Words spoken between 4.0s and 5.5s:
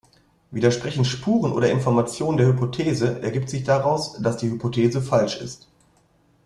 dass die Hypothese falsch